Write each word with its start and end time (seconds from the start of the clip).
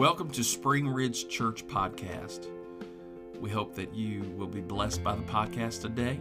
Welcome 0.00 0.30
to 0.30 0.42
Spring 0.42 0.88
Ridge 0.88 1.28
Church 1.28 1.66
Podcast. 1.66 2.46
We 3.38 3.50
hope 3.50 3.74
that 3.74 3.94
you 3.94 4.22
will 4.34 4.46
be 4.46 4.62
blessed 4.62 5.04
by 5.04 5.14
the 5.14 5.24
podcast 5.24 5.82
today. 5.82 6.18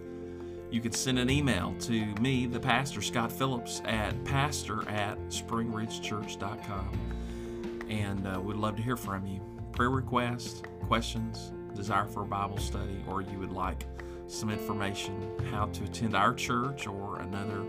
You 0.71 0.81
can 0.81 0.91
send 0.91 1.20
an 1.20 1.30
email 1.30 1.73
to 1.80 2.05
me, 2.16 2.45
the 2.45 2.59
pastor, 2.59 3.02
Scott 3.02 3.31
Phillips, 3.31 3.81
at 3.85 4.26
pastor 4.26 4.85
at 4.89 5.17
springridgechurch.com. 5.30 7.85
And 7.89 8.27
uh, 8.27 8.41
we'd 8.41 8.58
love 8.58 8.76
to 8.76 8.81
hear 8.81 8.98
from 8.98 9.26
you. 9.26 9.39
Prayer 9.71 9.89
requests, 9.89 10.63
questions, 10.81 11.53
desire 11.73 12.08
for 12.08 12.23
a 12.23 12.26
Bible 12.26 12.58
study, 12.58 13.02
or 13.08 13.21
you 13.21 13.39
would 13.39 13.53
like 13.53 13.85
some 14.27 14.49
information 14.49 15.31
how 15.52 15.67
to 15.67 15.86
attend 15.86 16.16
our 16.16 16.34
church 16.34 16.85
or 16.85 17.20
another 17.20 17.63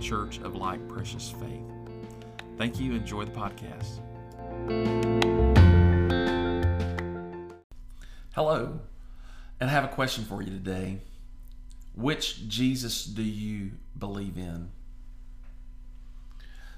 church 0.00 0.38
of 0.38 0.54
like 0.54 0.86
precious 0.88 1.28
faith. 1.28 1.64
Thank 2.56 2.78
you. 2.78 2.92
Enjoy 2.92 3.24
the 3.24 3.32
podcast. 3.32 4.00
Hello, 8.34 8.80
and 9.60 9.68
I 9.68 9.72
have 9.72 9.84
a 9.84 9.88
question 9.88 10.24
for 10.24 10.40
you 10.40 10.50
today. 10.50 10.98
Which 11.94 12.48
Jesus 12.48 13.04
do 13.04 13.22
you 13.22 13.72
believe 13.98 14.38
in? 14.38 14.70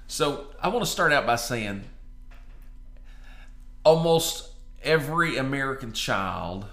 So, 0.07 0.47
I 0.59 0.69
want 0.69 0.83
to 0.83 0.91
start 0.91 1.13
out 1.13 1.27
by 1.27 1.35
saying 1.35 1.83
almost 3.83 4.49
every 4.83 5.37
American 5.37 5.93
child 5.93 6.65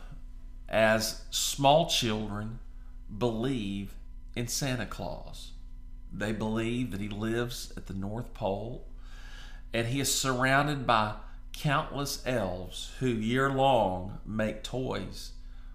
as 0.69 1.23
small 1.31 1.89
children 1.89 2.59
believe 3.17 3.95
in 4.35 4.49
Santa 4.49 4.87
Claus. 4.87 5.53
They 6.13 6.33
believe 6.33 6.91
that 6.91 7.01
he 7.01 7.09
lives 7.09 7.73
at 7.77 7.87
the 7.87 7.95
North 7.95 8.35
Pole 8.35 8.87
and 9.73 9.87
he 9.89 10.01
is 10.01 10.15
surrounded 10.15 10.87
by 10.87 11.15
countless 11.53 12.23
elves 12.25 12.93
who 13.01 13.09
year 13.09 13.51
long 13.51 14.19
make 14.25 14.63
toys 14.63 15.33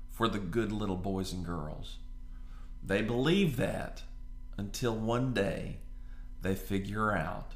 for 0.10 0.28
the 0.28 0.40
good 0.40 0.72
little 0.72 0.96
boys 0.96 1.34
and 1.34 1.46
girls. 1.46 1.98
They 2.84 3.02
believe 3.02 3.58
that 3.58 4.04
until 4.58 4.96
one 4.96 5.34
day 5.34 5.78
they 6.42 6.56
figure 6.56 7.12
out 7.12 7.54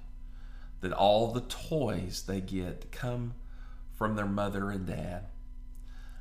that 0.81 0.93
all 0.93 1.31
the 1.31 1.41
toys 1.41 2.23
they 2.27 2.41
get 2.41 2.91
come 2.91 3.33
from 3.93 4.15
their 4.15 4.27
mother 4.27 4.71
and 4.71 4.85
dad. 4.85 5.27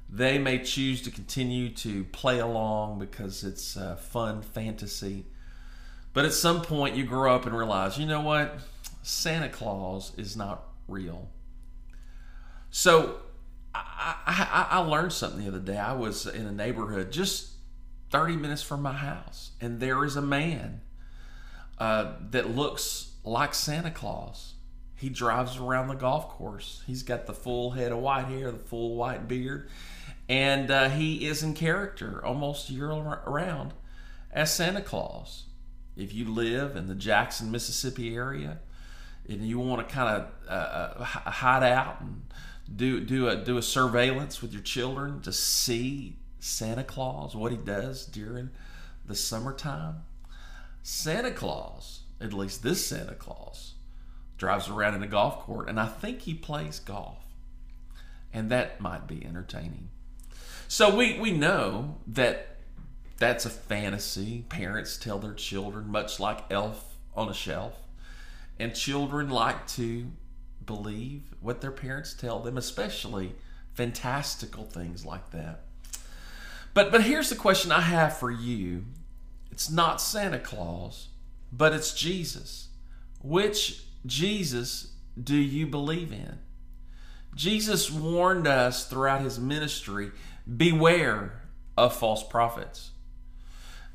They 0.09 0.39
may 0.39 0.61
choose 0.61 1.03
to 1.03 1.11
continue 1.11 1.69
to 1.71 2.05
play 2.05 2.39
along 2.39 3.01
because 3.01 3.43
it's 3.43 3.77
a 3.77 3.97
fun 3.97 4.43
fantasy. 4.43 5.27
But 6.13 6.25
at 6.25 6.33
some 6.33 6.63
point, 6.63 6.97
you 6.97 7.05
grow 7.05 7.35
up 7.35 7.45
and 7.45 7.57
realize, 7.57 7.99
you 7.99 8.07
know 8.07 8.21
what? 8.21 8.59
Santa 9.03 9.49
Claus 9.49 10.13
is 10.17 10.37
not 10.37 10.63
real. 10.89 11.29
So 12.71 13.17
I, 13.75 14.17
I, 14.27 14.67
I, 14.71 14.79
learned 14.79 15.13
something 15.13 15.43
the 15.43 15.49
other 15.49 15.61
day. 15.61 15.77
I 15.77 15.93
was 15.93 16.27
in 16.27 16.47
a 16.47 16.53
neighborhood 16.53 17.13
just 17.13 17.51
30 18.11 18.37
minutes 18.37 18.63
from 18.63 18.83
my 18.83 18.93
house, 18.93 19.51
and 19.61 19.81
there 19.81 20.05
is 20.05 20.17
a 20.17 20.23
man 20.23 20.81
uh, 21.79 22.15
that 22.31 22.55
looks 22.55 23.13
like 23.25 23.55
Santa 23.55 23.91
Claus. 23.91 24.55
He 24.95 25.09
drives 25.09 25.59
around 25.59 25.89
the 25.89 25.95
golf 25.95 26.29
course. 26.29 26.83
He's 26.87 27.03
got 27.03 27.27
the 27.27 27.35
full 27.35 27.73
head 27.73 27.93
of 27.93 27.99
white 27.99 28.27
hair, 28.27 28.51
the 28.51 28.59
full 28.59 28.97
white 28.97 29.29
beard 29.29 29.69
and 30.29 30.71
uh, 30.71 30.89
he 30.89 31.27
is 31.27 31.43
in 31.43 31.55
character 31.55 32.25
almost 32.25 32.71
year 32.71 32.91
round 32.91 33.75
as 34.33 34.53
Santa 34.53 34.83
Claus. 34.83 35.45
If 35.97 36.13
you 36.13 36.27
live 36.27 36.77
in 36.77 36.89
the 36.89 36.95
Jackson, 36.95 37.51
Mississippi 37.51 38.15
area, 38.15 38.59
and 39.29 39.47
you 39.47 39.59
want 39.59 39.87
to 39.87 39.95
kind 39.95 40.17
of 40.17 40.29
uh, 40.49 41.01
uh 41.01 41.05
hide 41.05 41.63
out 41.63 42.01
and 42.01 42.23
do 42.75 43.01
do 43.01 43.29
a 43.29 43.37
do 43.37 43.57
a 43.57 43.63
surveillance 43.63 44.43
with 44.43 44.53
your 44.53 44.63
children 44.63 45.21
to 45.23 45.33
see 45.33 46.17
Santa 46.39 46.85
Claus, 46.85 47.35
what 47.35 47.53
he 47.53 47.59
does 47.59 48.05
during 48.07 48.51
the 49.07 49.15
summertime, 49.15 50.03
Santa 50.83 51.31
Claus, 51.31 52.01
at 52.21 52.33
least 52.33 52.63
this 52.63 52.85
Santa 52.87 53.15
Claus, 53.15 53.75
drives 54.37 54.69
around 54.69 54.95
in 54.95 55.03
a 55.03 55.09
golf 55.09 55.41
court, 55.41 55.69
and 55.69 55.81
I 55.81 55.87
think 55.87 56.23
he 56.23 56.35
plays 56.35 56.79
golf, 56.79 57.25
and 58.33 58.51
that 58.51 58.81
might 58.81 59.07
be 59.07 59.25
entertaining. 59.25 59.89
So 60.69 60.95
we, 60.95 61.19
we 61.19 61.31
know 61.31 61.97
that 62.07 62.57
that's 63.19 63.47
a 63.47 63.51
fantasy 63.51 64.45
parents 64.49 64.97
tell 64.97 65.19
their 65.19 65.33
children, 65.35 65.89
much 65.89 66.21
like 66.21 66.45
Elf 66.51 66.97
on 67.15 67.29
a 67.29 67.35
Shelf. 67.35 67.75
And 68.59 68.75
children 68.75 69.29
like 69.31 69.67
to 69.69 70.07
believe 70.65 71.23
what 71.41 71.61
their 71.61 71.71
parents 71.71 72.15
tell 72.15 72.41
them, 72.41 72.57
especially 72.57 73.35
fantastical 73.75 74.65
things 74.65 75.05
like 75.05 75.31
that. 75.31 75.61
But 76.75 76.91
but 76.91 77.05
here's 77.05 77.31
the 77.31 77.37
question 77.37 77.71
I 77.73 77.83
have 77.83 78.19
for 78.19 78.31
you. 78.31 78.85
It's 79.51 79.71
not 79.71 80.01
Santa 80.01 80.39
Claus, 80.39 81.09
but 81.53 81.73
it's 81.73 81.95
Jesus. 81.95 82.69
Which 83.23 83.85
Jesus 84.05 84.93
do 85.23 85.37
you 85.37 85.67
believe 85.67 86.13
in? 86.13 86.39
Jesus 87.35 87.91
warned 87.91 88.47
us 88.47 88.87
throughout 88.87 89.21
his 89.21 89.39
ministry 89.39 90.11
beware 90.55 91.43
of 91.77 91.95
false 91.95 92.23
prophets. 92.23 92.93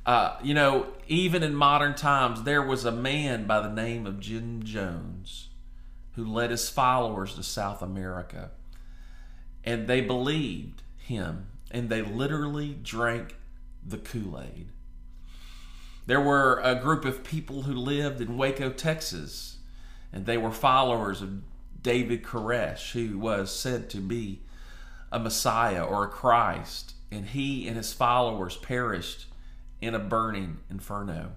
Uh, 0.05 0.37
you 0.41 0.53
know, 0.53 0.87
even 1.07 1.43
in 1.43 1.55
modern 1.55 1.93
times, 1.95 2.43
there 2.43 2.61
was 2.61 2.85
a 2.85 2.91
man 2.91 3.45
by 3.45 3.59
the 3.59 3.69
name 3.69 4.07
of 4.07 4.19
Jim 4.19 4.63
Jones 4.63 5.49
who 6.13 6.25
led 6.25 6.49
his 6.51 6.69
followers 6.69 7.35
to 7.35 7.43
South 7.43 7.81
America. 7.81 8.51
And 9.63 9.87
they 9.87 10.01
believed 10.01 10.81
him, 10.97 11.47
and 11.69 11.89
they 11.89 12.01
literally 12.01 12.73
drank 12.81 13.35
the 13.85 13.97
Kool 13.97 14.41
Aid. 14.41 14.69
There 16.07 16.21
were 16.21 16.59
a 16.63 16.75
group 16.75 17.05
of 17.05 17.23
people 17.23 17.63
who 17.63 17.73
lived 17.73 18.21
in 18.21 18.37
Waco, 18.37 18.71
Texas, 18.71 19.57
and 20.11 20.25
they 20.25 20.37
were 20.37 20.51
followers 20.51 21.21
of 21.21 21.41
David 21.81 22.23
Koresh, 22.23 22.91
who 22.91 23.19
was 23.19 23.55
said 23.55 23.89
to 23.91 23.97
be 23.97 24.41
a 25.11 25.19
Messiah 25.19 25.83
or 25.83 26.05
a 26.05 26.09
Christ, 26.09 26.93
and 27.11 27.25
he 27.25 27.67
and 27.67 27.75
his 27.75 27.93
followers 27.93 28.57
perished 28.57 29.27
in 29.81 29.93
a 29.93 29.99
burning 29.99 30.59
inferno. 30.69 31.33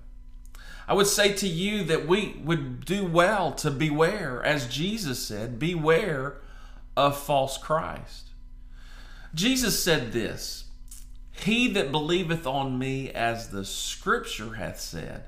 I 0.86 0.94
would 0.94 1.06
say 1.06 1.32
to 1.34 1.48
you 1.48 1.82
that 1.84 2.06
we 2.06 2.40
would 2.44 2.84
do 2.84 3.06
well 3.06 3.52
to 3.52 3.70
beware, 3.70 4.42
as 4.42 4.68
Jesus 4.68 5.26
said, 5.26 5.58
beware 5.58 6.40
of 6.96 7.16
false 7.16 7.56
Christ. 7.56 8.28
Jesus 9.34 9.82
said 9.82 10.12
this 10.12 10.64
He 11.32 11.68
that 11.72 11.91
believeth 11.91 12.46
on 12.46 12.78
me, 12.78 13.10
as 13.10 13.48
the 13.48 13.64
scripture 13.64 14.54
hath 14.54 14.78
said, 14.78 15.24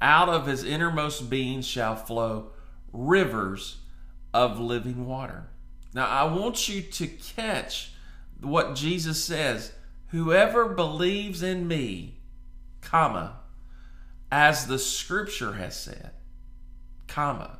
out 0.00 0.28
of 0.28 0.46
his 0.46 0.64
innermost 0.64 1.28
being 1.28 1.62
shall 1.62 1.94
flow 1.94 2.50
rivers 2.92 3.78
of 4.32 4.58
living 4.58 5.06
water. 5.06 5.48
Now, 5.94 6.06
I 6.06 6.24
want 6.24 6.68
you 6.68 6.82
to 6.82 7.06
catch 7.06 7.92
what 8.40 8.74
Jesus 8.74 9.22
says 9.22 9.72
whoever 10.08 10.68
believes 10.68 11.42
in 11.42 11.66
me, 11.66 12.18
comma, 12.80 13.38
as 14.30 14.66
the 14.66 14.78
scripture 14.78 15.54
has 15.54 15.78
said, 15.78 16.10
comma, 17.08 17.58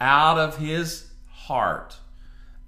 out 0.00 0.38
of 0.38 0.58
his 0.58 1.12
heart, 1.30 1.96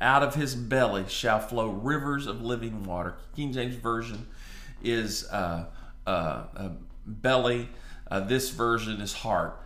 out 0.00 0.22
of 0.22 0.34
his 0.34 0.54
belly 0.54 1.04
shall 1.08 1.38
flow 1.38 1.68
rivers 1.68 2.26
of 2.26 2.42
living 2.42 2.84
water. 2.84 3.14
King 3.36 3.52
James 3.52 3.74
Version 3.74 4.26
is 4.82 5.28
uh, 5.30 5.66
uh, 6.06 6.44
uh, 6.56 6.68
belly, 7.06 7.68
this 8.26 8.50
version 8.50 9.00
is 9.00 9.12
heart. 9.12 9.62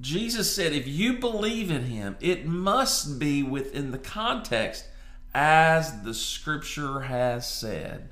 Jesus 0.00 0.54
said, 0.54 0.72
if 0.72 0.86
you 0.86 1.14
believe 1.14 1.70
in 1.70 1.84
him, 1.84 2.16
it 2.20 2.46
must 2.46 3.18
be 3.18 3.42
within 3.42 3.90
the 3.90 3.98
context 3.98 4.86
as 5.34 6.02
the 6.02 6.14
scripture 6.14 7.00
has 7.00 7.50
said. 7.50 8.10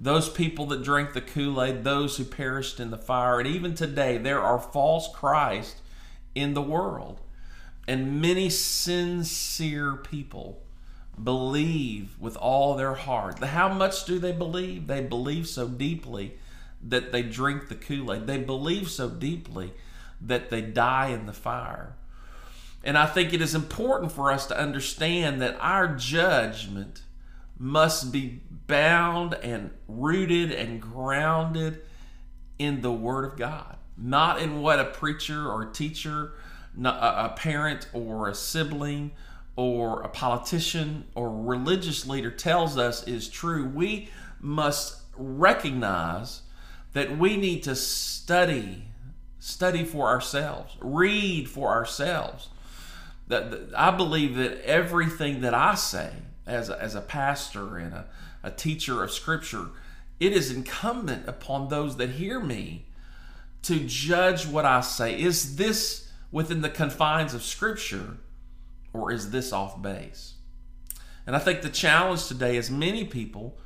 Those 0.00 0.28
people 0.28 0.66
that 0.66 0.82
drank 0.82 1.12
the 1.12 1.20
Kool 1.20 1.62
Aid, 1.62 1.84
those 1.84 2.16
who 2.16 2.24
perished 2.24 2.80
in 2.80 2.90
the 2.90 2.98
fire, 2.98 3.38
and 3.38 3.48
even 3.48 3.74
today, 3.74 4.18
there 4.18 4.42
are 4.42 4.58
false 4.58 5.08
Christ 5.14 5.76
in 6.34 6.54
the 6.54 6.62
world. 6.62 7.20
And 7.86 8.20
many 8.20 8.50
sincere 8.50 9.94
people 9.94 10.62
believe 11.22 12.18
with 12.18 12.36
all 12.36 12.74
their 12.74 12.94
heart. 12.94 13.38
How 13.38 13.72
much 13.72 14.04
do 14.04 14.18
they 14.18 14.32
believe? 14.32 14.88
They 14.88 15.00
believe 15.00 15.46
so 15.46 15.68
deeply 15.68 16.34
that 16.82 17.12
they 17.12 17.22
drink 17.22 17.68
the 17.68 17.76
Kool 17.76 18.12
Aid. 18.12 18.26
They 18.26 18.38
believe 18.38 18.90
so 18.90 19.08
deeply 19.08 19.72
that 20.26 20.50
they 20.50 20.62
die 20.62 21.08
in 21.08 21.26
the 21.26 21.32
fire. 21.32 21.96
And 22.82 22.98
I 22.98 23.06
think 23.06 23.32
it 23.32 23.40
is 23.40 23.54
important 23.54 24.12
for 24.12 24.30
us 24.30 24.46
to 24.46 24.58
understand 24.58 25.40
that 25.40 25.56
our 25.60 25.88
judgment 25.88 27.02
must 27.58 28.12
be 28.12 28.42
bound 28.66 29.34
and 29.34 29.70
rooted 29.88 30.50
and 30.50 30.80
grounded 30.80 31.80
in 32.58 32.82
the 32.82 32.92
Word 32.92 33.24
of 33.24 33.38
God, 33.38 33.76
not 33.96 34.40
in 34.40 34.60
what 34.60 34.78
a 34.78 34.84
preacher 34.84 35.48
or 35.48 35.62
a 35.62 35.72
teacher, 35.72 36.32
a 36.82 37.32
parent 37.36 37.88
or 37.92 38.28
a 38.28 38.34
sibling 38.34 39.12
or 39.56 40.02
a 40.02 40.08
politician 40.08 41.04
or 41.14 41.30
religious 41.30 42.06
leader 42.06 42.30
tells 42.30 42.76
us 42.76 43.06
is 43.06 43.28
true. 43.28 43.66
We 43.66 44.08
must 44.40 45.00
recognize 45.16 46.42
that 46.92 47.16
we 47.18 47.36
need 47.36 47.62
to 47.62 47.76
study, 47.76 48.84
study 49.44 49.84
for 49.84 50.08
ourselves, 50.08 50.74
read 50.80 51.46
for 51.50 51.68
ourselves. 51.68 52.48
That, 53.28 53.68
I 53.76 53.90
believe 53.90 54.36
that 54.36 54.64
everything 54.64 55.42
that 55.42 55.52
I 55.52 55.74
say 55.74 56.12
as 56.46 56.70
a, 56.70 56.82
as 56.82 56.94
a 56.94 57.02
pastor 57.02 57.76
and 57.76 57.92
a, 57.92 58.06
a 58.42 58.50
teacher 58.50 59.04
of 59.04 59.12
Scripture, 59.12 59.66
it 60.18 60.32
is 60.32 60.50
incumbent 60.50 61.28
upon 61.28 61.68
those 61.68 61.98
that 61.98 62.10
hear 62.10 62.40
me 62.40 62.86
to 63.64 63.80
judge 63.80 64.46
what 64.46 64.64
I 64.64 64.80
say. 64.80 65.20
Is 65.20 65.56
this 65.56 66.10
within 66.32 66.62
the 66.62 66.70
confines 66.70 67.34
of 67.34 67.42
Scripture 67.42 68.16
or 68.94 69.12
is 69.12 69.30
this 69.30 69.52
off 69.52 69.80
base? 69.82 70.36
And 71.26 71.36
I 71.36 71.38
think 71.38 71.60
the 71.60 71.68
challenge 71.68 72.28
today 72.28 72.56
is 72.56 72.70
many 72.70 73.04
people 73.04 73.58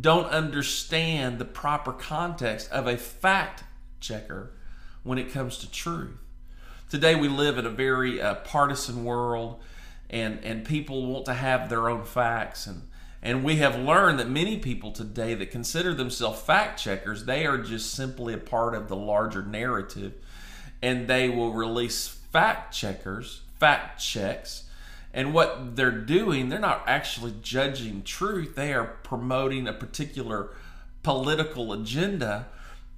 don't 0.00 0.30
understand 0.30 1.38
the 1.38 1.44
proper 1.44 1.92
context 1.92 2.72
of 2.72 2.86
a 2.86 2.96
fact 2.96 3.64
checker 4.00 4.52
when 5.06 5.18
it 5.18 5.32
comes 5.32 5.58
to 5.58 5.70
truth. 5.70 6.18
Today 6.90 7.14
we 7.14 7.28
live 7.28 7.58
in 7.58 7.66
a 7.66 7.70
very 7.70 8.20
uh, 8.20 8.34
partisan 8.36 9.04
world 9.04 9.60
and 10.10 10.44
and 10.44 10.64
people 10.64 11.06
want 11.06 11.24
to 11.26 11.34
have 11.34 11.68
their 11.68 11.88
own 11.88 12.04
facts 12.04 12.66
and 12.66 12.82
and 13.22 13.42
we 13.42 13.56
have 13.56 13.76
learned 13.76 14.18
that 14.18 14.28
many 14.28 14.58
people 14.58 14.92
today 14.92 15.34
that 15.34 15.50
consider 15.50 15.94
themselves 15.94 16.40
fact 16.40 16.80
checkers, 16.80 17.24
they 17.24 17.46
are 17.46 17.58
just 17.58 17.92
simply 17.92 18.34
a 18.34 18.38
part 18.38 18.74
of 18.74 18.88
the 18.88 18.96
larger 18.96 19.42
narrative 19.42 20.12
and 20.82 21.08
they 21.08 21.28
will 21.28 21.52
release 21.52 22.06
fact 22.06 22.74
checkers, 22.74 23.40
fact 23.58 24.00
checks 24.00 24.64
and 25.16 25.32
what 25.32 25.76
they're 25.76 25.90
doing, 25.90 26.50
they're 26.50 26.58
not 26.58 26.84
actually 26.86 27.32
judging 27.40 28.02
truth, 28.02 28.54
they 28.54 28.74
are 28.74 28.98
promoting 29.02 29.66
a 29.66 29.72
particular 29.72 30.50
political 31.02 31.72
agenda. 31.72 32.48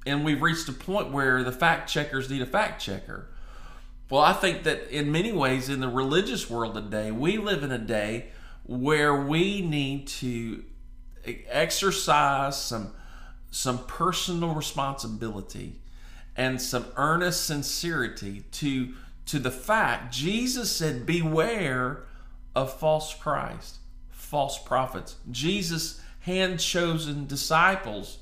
And 0.06 0.24
we've 0.24 0.40
reached 0.40 0.68
a 0.68 0.72
point 0.72 1.10
where 1.10 1.42
the 1.42 1.52
fact 1.52 1.90
checkers 1.90 2.30
need 2.30 2.42
a 2.42 2.46
fact 2.46 2.80
checker. 2.80 3.28
Well, 4.10 4.22
I 4.22 4.32
think 4.32 4.62
that 4.62 4.88
in 4.90 5.12
many 5.12 5.32
ways, 5.32 5.68
in 5.68 5.80
the 5.80 5.88
religious 5.88 6.48
world 6.48 6.74
today, 6.74 7.10
we 7.10 7.36
live 7.36 7.62
in 7.62 7.70
a 7.70 7.78
day 7.78 8.28
where 8.64 9.14
we 9.14 9.60
need 9.60 10.06
to 10.06 10.64
exercise 11.48 12.60
some 12.60 12.92
some 13.50 13.78
personal 13.86 14.54
responsibility 14.54 15.80
and 16.36 16.60
some 16.60 16.84
earnest 16.96 17.46
sincerity 17.46 18.44
to 18.52 18.94
to 19.26 19.38
the 19.38 19.50
fact 19.50 20.12
Jesus 20.12 20.74
said 20.74 21.04
beware 21.04 22.04
of 22.54 22.72
false 22.72 23.14
Christ, 23.14 23.78
false 24.10 24.58
prophets. 24.58 25.16
Jesus' 25.30 26.00
hand 26.20 26.60
chosen 26.60 27.26
disciples 27.26 28.18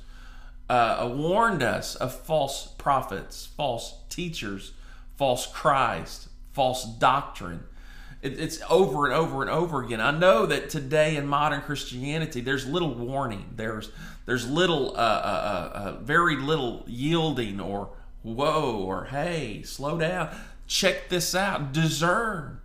uh, 0.69 1.11
warned 1.13 1.63
us 1.63 1.95
of 1.95 2.15
false 2.15 2.69
prophets, 2.79 3.47
false 3.57 3.95
teachers, 4.09 4.73
false 5.17 5.47
Christ, 5.47 6.29
false 6.53 6.85
doctrine. 6.85 7.65
It, 8.23 8.41
it's 8.41 8.61
over 8.69 9.07
and 9.07 9.15
over 9.15 9.43
and 9.43 9.51
over 9.51 9.83
again. 9.83 10.01
I 10.01 10.11
know 10.11 10.47
that 10.47 10.71
today 10.71 11.17
in 11.17 11.27
modern 11.27 11.61
Christianity, 11.61 12.41
there's 12.41 12.67
little 12.67 12.95
warning. 12.95 13.53
There's 13.55 13.91
there's 14.25 14.49
little, 14.49 14.91
uh, 14.97 15.01
uh, 15.01 15.71
uh, 15.75 15.79
uh 15.79 15.93
very 16.03 16.37
little 16.37 16.85
yielding 16.89 17.61
or 17.61 17.91
whoa 18.23 18.77
or 18.79 19.05
hey, 19.05 19.63
slow 19.63 19.99
down. 19.99 20.37
Check 20.67 21.09
this 21.09 21.35
out. 21.35 21.73
Discern. 21.73 22.61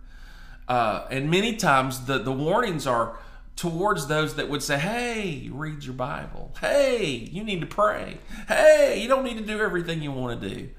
Uh, 0.66 1.06
and 1.10 1.30
many 1.30 1.54
times 1.56 2.06
the, 2.06 2.18
the 2.18 2.32
warnings 2.32 2.86
are 2.86 3.16
towards 3.56 4.06
those 4.06 4.34
that 4.36 4.48
would 4.48 4.62
say, 4.62 4.78
hey, 4.78 5.48
read 5.52 5.84
your 5.84 5.94
Bible. 5.94 6.52
Hey, 6.60 7.28
you 7.30 7.44
need 7.44 7.60
to 7.60 7.66
pray. 7.66 8.18
Hey, 8.48 9.00
you 9.00 9.08
don't 9.08 9.24
need 9.24 9.38
to 9.38 9.44
do 9.44 9.60
everything 9.60 10.02
you 10.02 10.12
want 10.12 10.40
to 10.40 10.48
do. 10.48 10.70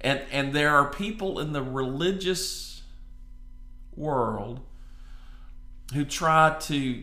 And, 0.00 0.22
and 0.30 0.52
there 0.52 0.74
are 0.76 0.90
people 0.90 1.40
in 1.40 1.52
the 1.52 1.62
religious 1.62 2.82
world 3.96 4.60
who 5.94 6.04
try 6.04 6.56
to 6.60 7.02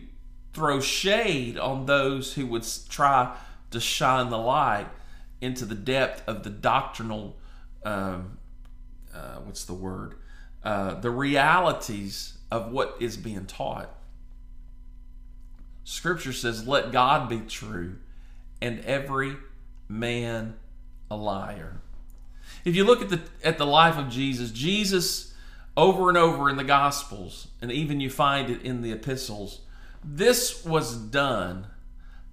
throw 0.54 0.80
shade 0.80 1.58
on 1.58 1.86
those 1.86 2.34
who 2.34 2.46
would 2.46 2.64
try 2.88 3.36
to 3.70 3.80
shine 3.80 4.30
the 4.30 4.38
light 4.38 4.86
into 5.40 5.66
the 5.66 5.74
depth 5.74 6.26
of 6.26 6.44
the 6.44 6.50
doctrinal, 6.50 7.36
um, 7.84 8.38
uh, 9.14 9.36
what's 9.44 9.64
the 9.64 9.74
word? 9.74 10.14
Uh, 10.64 10.94
the 10.94 11.10
realities 11.10 12.38
of 12.50 12.72
what 12.72 12.96
is 13.00 13.16
being 13.16 13.44
taught. 13.44 13.90
Scripture 15.88 16.32
says, 16.32 16.66
Let 16.66 16.90
God 16.90 17.28
be 17.28 17.38
true 17.38 17.94
and 18.60 18.84
every 18.84 19.36
man 19.88 20.56
a 21.08 21.16
liar. 21.16 21.80
If 22.64 22.74
you 22.74 22.82
look 22.82 23.00
at 23.02 23.08
the, 23.08 23.20
at 23.44 23.56
the 23.56 23.66
life 23.66 23.96
of 23.96 24.08
Jesus, 24.08 24.50
Jesus, 24.50 25.32
over 25.76 26.08
and 26.08 26.18
over 26.18 26.50
in 26.50 26.56
the 26.56 26.64
Gospels, 26.64 27.46
and 27.62 27.70
even 27.70 28.00
you 28.00 28.10
find 28.10 28.50
it 28.50 28.62
in 28.62 28.82
the 28.82 28.90
epistles, 28.90 29.60
this 30.02 30.64
was 30.64 30.96
done 30.96 31.68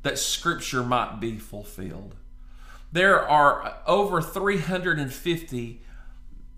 that 0.02 0.18
Scripture 0.18 0.82
might 0.82 1.20
be 1.20 1.38
fulfilled. 1.38 2.16
There 2.92 3.22
are 3.22 3.78
over 3.86 4.20
350 4.20 5.80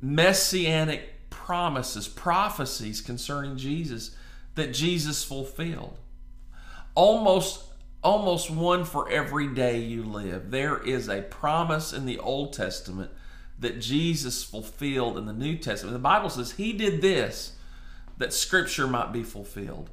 messianic 0.01 1.29
promises, 1.29 2.07
prophecies 2.07 3.01
concerning 3.01 3.57
Jesus 3.57 4.15
that 4.55 4.73
Jesus 4.73 5.25
fulfilled. 5.25 5.99
Almost 6.95 7.61
almost 8.03 8.51
one 8.51 8.85
for 8.85 9.09
every 9.09 9.47
day 9.47 9.79
you 9.79 10.03
live. 10.03 10.51
There 10.51 10.77
is 10.77 11.09
a 11.09 11.23
promise 11.23 11.91
in 11.91 12.05
the 12.05 12.19
Old 12.19 12.53
Testament 12.53 13.09
that 13.57 13.81
Jesus 13.81 14.43
fulfilled 14.43 15.17
in 15.17 15.25
the 15.25 15.33
New 15.33 15.57
Testament. 15.57 15.93
The 15.93 15.99
Bible 15.99 16.29
says 16.29 16.51
he 16.51 16.71
did 16.71 17.01
this 17.01 17.53
that 18.17 18.31
scripture 18.31 18.87
might 18.87 19.11
be 19.11 19.23
fulfilled. 19.23 19.89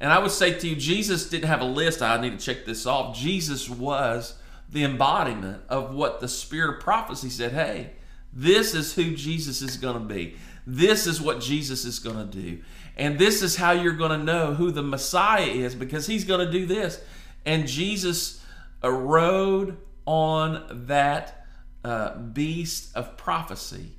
And 0.00 0.12
I 0.12 0.18
would 0.18 0.32
say 0.32 0.52
to 0.52 0.68
you, 0.68 0.74
Jesus 0.74 1.28
didn't 1.28 1.48
have 1.48 1.60
a 1.60 1.66
list. 1.66 2.02
I 2.02 2.20
need 2.20 2.38
to 2.38 2.44
check 2.44 2.64
this 2.64 2.86
off. 2.86 3.16
Jesus 3.16 3.70
was 3.70 4.34
the 4.68 4.84
embodiment 4.84 5.62
of 5.68 5.94
what 5.94 6.20
the 6.20 6.28
spirit 6.28 6.76
of 6.76 6.82
prophecy 6.82 7.30
said. 7.30 7.52
Hey, 7.52 7.92
this 8.32 8.74
is 8.74 8.94
who 8.94 9.14
Jesus 9.14 9.62
is 9.62 9.76
going 9.76 9.94
to 9.94 10.14
be. 10.14 10.36
This 10.66 11.06
is 11.06 11.20
what 11.20 11.40
Jesus 11.40 11.84
is 11.84 11.98
going 11.98 12.16
to 12.16 12.24
do. 12.24 12.62
And 12.96 13.18
this 13.18 13.42
is 13.42 13.56
how 13.56 13.72
you're 13.72 13.94
going 13.94 14.18
to 14.18 14.24
know 14.24 14.54
who 14.54 14.70
the 14.70 14.82
Messiah 14.82 15.46
is 15.46 15.74
because 15.74 16.06
he's 16.06 16.24
going 16.24 16.44
to 16.44 16.52
do 16.52 16.66
this. 16.66 17.00
And 17.44 17.66
Jesus 17.66 18.44
rode 18.82 19.78
on 20.04 20.86
that 20.86 21.46
uh, 21.84 22.16
beast 22.18 22.94
of 22.96 23.16
prophecy 23.16 23.92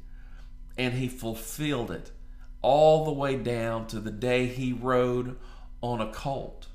and 0.78 0.94
he 0.94 1.08
fulfilled 1.08 1.92
it 1.92 2.12
all 2.62 3.06
the 3.06 3.12
way 3.12 3.36
down 3.36 3.88
to 3.88 4.00
the 4.00 4.12
day 4.12 4.48
he 4.48 4.74
rode 4.74 5.38
on 5.82 6.02
a 6.02 6.12
colt 6.12 6.68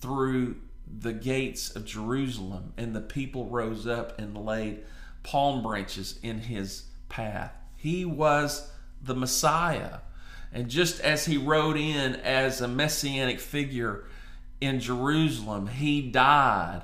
through 0.00 0.56
the 0.86 1.12
gates 1.12 1.74
of 1.74 1.84
Jerusalem 1.84 2.72
and 2.76 2.94
the 2.94 3.00
people 3.00 3.46
rose 3.46 3.86
up 3.86 4.18
and 4.18 4.36
laid 4.36 4.84
palm 5.22 5.62
branches 5.62 6.18
in 6.22 6.38
his 6.38 6.84
path. 7.08 7.52
He 7.76 8.04
was 8.04 8.70
the 9.02 9.14
Messiah. 9.14 9.98
And 10.52 10.68
just 10.68 11.00
as 11.00 11.26
he 11.26 11.36
rode 11.36 11.76
in 11.76 12.16
as 12.16 12.60
a 12.60 12.68
messianic 12.68 13.40
figure 13.40 14.04
in 14.60 14.80
Jerusalem, 14.80 15.66
he 15.68 16.02
died 16.02 16.82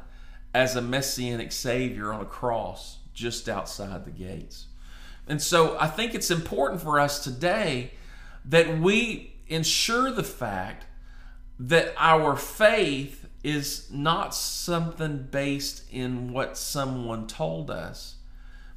as 0.52 0.76
a 0.76 0.82
messianic 0.82 1.50
savior 1.50 2.12
on 2.12 2.20
a 2.20 2.26
cross 2.26 2.98
just 3.14 3.48
outside 3.48 4.04
the 4.04 4.10
gates. 4.10 4.66
And 5.26 5.40
so 5.40 5.78
I 5.78 5.86
think 5.86 6.14
it's 6.14 6.30
important 6.30 6.82
for 6.82 7.00
us 7.00 7.24
today 7.24 7.92
that 8.44 8.78
we 8.78 9.34
ensure 9.48 10.10
the 10.10 10.22
fact 10.22 10.86
that 11.58 11.94
our 11.96 12.36
faith 12.36 13.26
is 13.42 13.88
not 13.90 14.34
something 14.34 15.28
based 15.30 15.84
in 15.90 16.32
what 16.32 16.56
someone 16.56 17.26
told 17.26 17.70
us, 17.70 18.16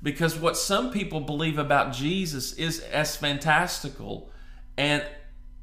because 0.01 0.37
what 0.37 0.57
some 0.57 0.91
people 0.91 1.19
believe 1.19 1.57
about 1.57 1.93
Jesus 1.93 2.53
is 2.53 2.79
as 2.79 3.15
fantastical 3.15 4.29
and 4.77 5.03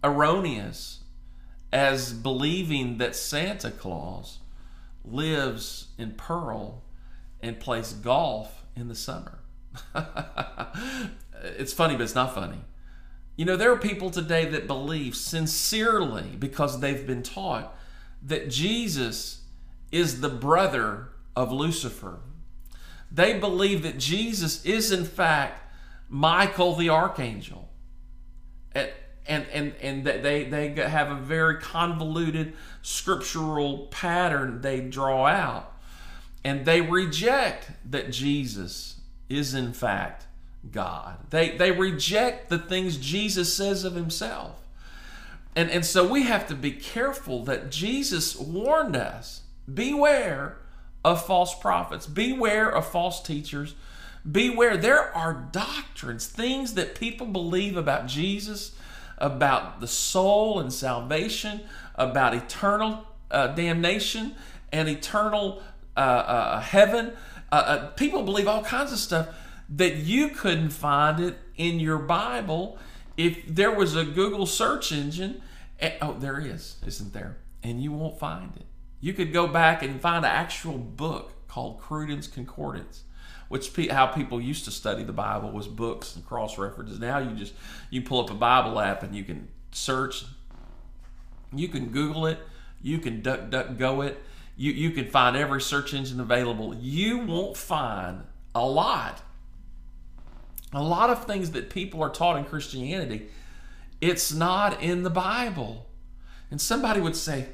erroneous 0.03 1.01
as 1.73 2.13
believing 2.13 2.99
that 2.99 3.17
Santa 3.17 3.71
Claus 3.71 4.39
lives 5.05 5.89
in 5.99 6.13
Pearl 6.13 6.83
and 7.41 7.59
plays 7.59 7.93
golf 7.93 8.65
in 8.77 8.89
the 8.89 8.95
summer. 8.95 9.39
it's 11.43 11.73
funny, 11.73 11.95
but 11.95 12.03
it's 12.03 12.15
not 12.15 12.35
funny. 12.35 12.61
You 13.37 13.45
know, 13.45 13.57
there 13.57 13.73
are 13.73 13.79
people 13.79 14.11
today 14.11 14.45
that 14.47 14.67
believe 14.67 15.17
sincerely 15.17 16.37
because 16.39 16.81
they've 16.81 17.07
been 17.07 17.23
taught 17.23 17.77
that 18.23 18.49
Jesus 18.49 19.43
is 19.91 20.21
the 20.21 20.29
brother 20.29 21.09
of 21.37 21.53
Lucifer 21.53 22.21
They 23.11 23.39
believe 23.39 23.83
that 23.83 23.99
Jesus 23.99 24.65
is, 24.65 24.91
in 24.91 25.05
fact, 25.05 25.61
Michael 26.09 26.75
the 26.75 26.89
archangel. 26.89 27.69
And, 29.27 29.47
and, 29.53 29.75
and, 29.81 30.05
they, 30.05 30.45
they 30.45 30.69
have 30.75 31.11
a 31.11 31.15
very 31.15 31.59
convoluted 31.59 32.55
scriptural 32.83 33.87
pattern 33.87 34.61
they 34.61 34.81
draw 34.81 35.27
out. 35.27 35.73
And 36.45 36.67
they 36.67 36.83
reject 36.83 37.71
that 37.91 38.11
Jesus 38.11 39.01
is, 39.31 39.55
in 39.55 39.73
fact, 39.73 40.27
God. 40.71 41.17
They, 41.31 41.57
they 41.57 41.73
reject 41.73 42.51
the 42.51 42.59
things 42.59 42.99
Jesus 42.99 43.57
says 43.57 43.85
of 43.85 43.95
himself. 43.95 44.61
And, 45.57 45.71
and 45.71 45.85
so 45.85 46.07
we 46.07 46.25
have 46.25 46.47
to 46.49 46.55
be 46.55 46.73
careful 46.73 47.45
that 47.45 47.71
Jesus 47.71 48.37
warned 48.37 48.97
us 48.97 49.43
beware 49.73 50.59
of 51.05 51.25
false 51.25 51.55
prophets, 51.59 52.07
beware 52.07 52.69
of 52.69 52.87
false 52.87 53.23
teachers, 53.23 53.75
beware. 54.31 54.77
There 54.77 55.15
are 55.15 55.49
doctrines, 55.53 56.27
things 56.27 56.75
that 56.75 56.95
people 56.95 57.27
believe 57.27 57.77
about 57.77 58.07
Jesus, 58.07 58.75
about 59.19 59.81
the 59.81 59.87
soul 59.87 60.61
and 60.61 60.73
salvation, 60.73 61.63
about 61.95 62.35
eternal 62.35 63.07
uh, 63.31 63.49
damnation 63.49 64.35
and 64.73 64.89
eternal 64.89 65.63
uh, 65.97 66.01
uh, 66.01 66.61
heaven. 66.61 67.13
Uh, 67.51 67.55
uh, 67.55 67.87
people 67.91 68.23
believe 68.23 68.49
all 68.49 68.65
kinds 68.65 68.93
of 68.93 68.99
stuff 68.99 69.29
that 69.69 69.97
you 69.97 70.29
couldn't 70.29 70.71
find 70.71 71.21
it 71.21 71.39
in 71.57 71.81
your 71.81 71.99
Bible 71.99 72.79
if 73.17 73.39
there 73.47 73.71
was 73.71 73.95
a 73.95 74.05
Google 74.05 74.47
search 74.47 74.93
engine. 74.93 75.41
And, 75.79 75.95
oh, 76.03 76.17
there 76.19 76.41
is, 76.41 76.77
isn't 76.87 77.13
there? 77.13 77.37
And 77.63 77.83
you 77.83 77.93
won't 77.93 78.19
find 78.19 78.55
it. 78.57 78.67
You 79.01 79.13
could 79.13 79.33
go 79.33 79.47
back 79.47 79.83
and 79.83 80.01
find 80.01 80.25
an 80.25 80.31
actual 80.31 80.79
book 80.79 81.47
called 81.49 81.81
Cruden's 81.81 82.27
Concordance, 82.27 83.05
which 83.49 83.71
how 83.91 84.07
people 84.07 84.41
used 84.41 84.65
to 84.65 84.71
study 84.71 85.05
the 85.05 85.13
Bible 85.13 85.51
was 85.51 85.69
books 85.69 86.17
and 86.17 86.25
cross 86.27 86.59
references. 86.59 86.99
Now 86.99 87.19
you 87.19 87.35
just 87.37 87.55
you 87.91 88.03
pull 88.03 88.21
up 88.21 88.31
a 88.31 88.35
Bible 88.35 88.79
app 88.81 89.03
and 89.03 89.15
you 89.15 89.25
can 89.25 89.49
search. 89.73 90.25
You 91.55 91.69
can 91.69 91.91
Google 91.91 92.27
it. 92.27 92.39
You 92.83 92.99
can 92.99 93.23
duck 93.23 93.51
duck 93.51 93.77
go 93.77 94.03
it. 94.03 94.23
You 94.57 94.73
you 94.73 94.91
can 94.91 95.09
find 95.09 95.37
every 95.37 95.61
search 95.61 95.95
engine 95.95 96.21
available. 96.21 96.75
You 96.75 97.19
won't 97.19 97.57
find 97.57 98.25
a 98.55 98.67
lot 98.67 99.23
a 100.75 100.83
lot 100.83 101.09
of 101.09 101.25
things 101.25 101.53
that 101.53 101.71
people 101.71 102.03
are 102.03 102.11
taught 102.11 102.37
in 102.37 102.45
Christianity, 102.45 103.29
it's 104.01 104.33
not 104.33 104.83
in 104.83 105.05
the 105.05 105.11
Bible. 105.11 105.87
And 106.51 106.61
somebody 106.61 107.01
would 107.01 107.17
say, 107.17 107.47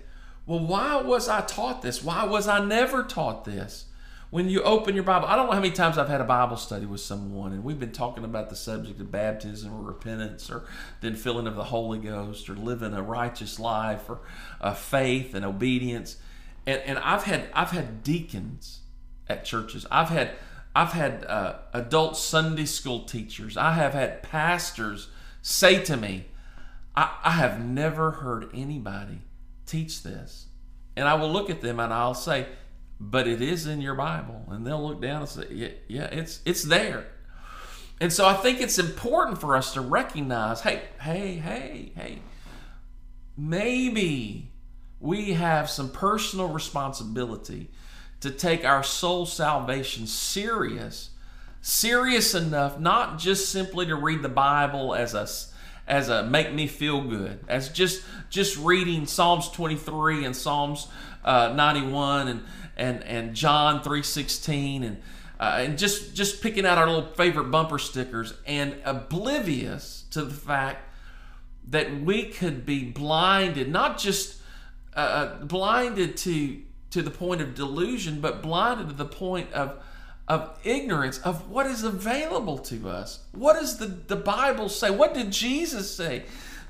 well, 0.47 0.59
why 0.59 1.01
was 1.01 1.29
I 1.29 1.43
taught 1.43 1.83
this? 1.83 2.03
Why 2.03 2.25
was 2.25 2.49
I 2.49 2.65
never 2.65 3.05
taught 3.05 3.45
this? 3.45 3.87
When 4.31 4.49
you 4.49 4.63
open 4.63 4.95
your 4.95 5.03
Bible, 5.03 5.27
I 5.27 5.35
don't 5.35 5.47
know 5.47 5.53
how 5.53 5.61
many 5.61 5.73
times 5.73 5.99
I've 5.99 6.09
had 6.09 6.21
a 6.21 6.25
Bible 6.25 6.57
study 6.57 6.87
with 6.87 7.01
someone, 7.01 7.53
and 7.53 7.65
we've 7.65 7.81
been 7.81 7.91
talking 7.91 8.23
about 8.23 8.49
the 8.49 8.55
subject 8.55 9.01
of 9.01 9.11
baptism 9.11 9.75
or 9.75 9.83
repentance 9.83 10.49
or 10.49 10.67
then 11.01 11.17
filling 11.17 11.49
of 11.49 11.57
the 11.57 11.65
Holy 11.65 11.99
Ghost 11.99 12.49
or 12.49 12.55
living 12.55 12.95
a 12.95 13.03
righteous 13.03 13.59
life 13.59 14.09
or 14.09 14.21
uh, 14.61 14.73
faith 14.73 15.35
and 15.35 15.45
obedience. 15.45 16.17
And, 16.65 16.81
and 16.83 16.99
I've 17.01 17.25
had 17.25 17.49
I've 17.53 17.73
had 17.73 18.05
deacons 18.05 18.83
at 19.29 19.45
churches. 19.45 19.85
I've 19.91 20.11
had 20.11 20.31
I've 20.77 20.93
had 20.93 21.25
uh, 21.25 21.55
adult 21.73 22.17
Sunday 22.17 22.67
school 22.67 23.01
teachers. 23.01 23.57
I 23.57 23.73
have 23.73 23.95
had 23.95 24.23
pastors 24.23 25.09
say 25.43 25.83
to 25.85 25.97
me, 25.97 26.27
I, 26.95 27.17
I 27.25 27.33
have 27.33 27.65
never 27.65 28.13
heard 28.13 28.49
anybody 28.55 29.23
teach 29.67 30.05
this. 30.05 30.47
And 30.97 31.09
I 31.09 31.15
will 31.15 31.33
look 31.33 31.51
at 31.51 31.63
them 31.63 31.81
and 31.81 31.93
I'll 31.93 32.15
say, 32.15 32.47
but 33.01 33.27
it 33.27 33.41
is 33.41 33.67
in 33.67 33.81
your 33.81 33.95
Bible. 33.95 34.45
And 34.49 34.67
they'll 34.67 34.87
look 34.87 35.01
down 35.01 35.23
and 35.23 35.29
say, 35.29 35.47
yeah, 35.51 35.69
yeah 35.89 36.05
it's, 36.05 36.41
it's 36.45 36.63
there. 36.63 37.07
And 37.99 38.13
so 38.13 38.27
I 38.27 38.35
think 38.35 38.61
it's 38.61 38.79
important 38.79 39.41
for 39.41 39.57
us 39.57 39.75
to 39.75 39.81
recognize 39.81 40.61
hey, 40.61 40.83
hey, 41.01 41.37
hey, 41.37 41.93
hey, 41.95 42.19
maybe 43.37 44.53
we 45.01 45.33
have 45.33 45.69
some 45.69 45.91
personal 45.91 46.49
responsibility 46.49 47.71
to 48.21 48.31
take 48.31 48.65
our 48.65 48.83
soul 48.83 49.27
salvation 49.27 50.07
serious, 50.07 51.11
serious 51.61 52.35
enough 52.35 52.79
not 52.79 53.19
just 53.19 53.51
simply 53.51 53.87
to 53.87 53.95
read 53.97 54.23
the 54.23 54.29
Bible 54.29 54.95
as 54.95 55.15
a 55.15 55.27
as 55.91 56.09
a 56.09 56.23
make 56.23 56.55
me 56.55 56.67
feel 56.67 57.03
good, 57.03 57.41
as 57.49 57.69
just 57.69 58.03
just 58.31 58.57
reading 58.57 59.07
Psalms 59.07 59.51
23 59.51 60.25
and 60.25 60.37
Psalms 60.37 60.87
uh, 61.25 61.53
91 61.55 62.29
and 62.29 62.43
and 62.81 63.05
and 63.05 63.35
John 63.35 63.83
3:16 63.83 64.85
and 64.85 65.03
uh, 65.39 65.59
and 65.61 65.79
just 65.79 66.15
just 66.15 66.43
picking 66.43 66.67
out 66.67 66.79
our 66.79 66.87
little 66.87 67.13
favorite 67.15 67.51
bumper 67.51 67.79
stickers 67.79 68.35
and 68.47 68.77
oblivious 68.85 70.05
to 70.11 70.25
the 70.25 70.35
fact 70.35 70.89
that 71.69 72.01
we 72.01 72.25
could 72.25 72.67
be 72.67 72.85
blinded, 72.85 73.71
not 73.71 73.99
just 73.99 74.41
uh, 74.97 74.99
uh 74.99 75.45
blinded 75.45 76.17
to 76.19 76.63
to 76.91 77.03
the 77.03 77.11
point 77.11 77.41
of 77.41 77.55
delusion, 77.55 78.21
but 78.21 78.43
blinded 78.43 78.89
to 78.89 78.95
the 78.95 79.05
point 79.05 79.53
of, 79.53 79.77
of 80.27 80.59
ignorance 80.65 81.19
of 81.19 81.49
what 81.49 81.67
is 81.67 81.85
available 81.85 82.59
to 82.59 82.89
us. 82.89 83.21
What 83.33 83.55
does 83.55 83.79
the, 83.79 83.87
the 83.87 84.17
Bible 84.17 84.69
say? 84.69 84.91
What 84.91 85.15
did 85.15 85.31
Jesus 85.31 85.95
say? 85.95 86.25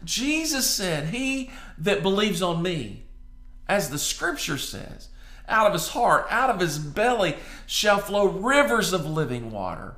Jesus 0.05 0.69
said, 0.69 1.09
He 1.09 1.50
that 1.79 2.02
believes 2.02 2.43
on 2.43 2.62
me, 2.62 3.05
as 3.69 3.90
the 3.90 3.99
scripture 3.99 4.59
says, 4.59 5.09
out 5.50 5.66
of 5.66 5.73
his 5.73 5.88
heart, 5.88 6.26
out 6.30 6.50
of 6.50 6.61
his 6.61 6.78
belly 6.78 7.37
shall 7.66 7.99
flow 7.99 8.26
rivers 8.26 8.92
of 8.92 9.07
living 9.07 9.50
water. 9.50 9.97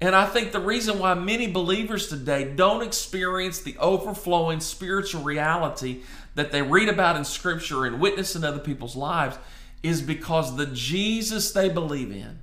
And 0.00 0.14
I 0.14 0.26
think 0.26 0.52
the 0.52 0.60
reason 0.60 0.98
why 0.98 1.14
many 1.14 1.50
believers 1.50 2.08
today 2.08 2.44
don't 2.44 2.82
experience 2.82 3.60
the 3.60 3.76
overflowing 3.78 4.60
spiritual 4.60 5.22
reality 5.22 6.02
that 6.36 6.52
they 6.52 6.62
read 6.62 6.88
about 6.88 7.16
in 7.16 7.24
Scripture 7.24 7.84
and 7.84 8.00
witness 8.00 8.36
in 8.36 8.44
other 8.44 8.60
people's 8.60 8.94
lives 8.94 9.38
is 9.82 10.00
because 10.00 10.56
the 10.56 10.66
Jesus 10.66 11.50
they 11.50 11.68
believe 11.68 12.12
in, 12.12 12.40